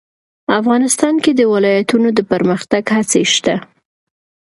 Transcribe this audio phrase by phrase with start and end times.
[0.59, 3.55] افغانستان کې د ولایتونو د پرمختګ هڅې شته.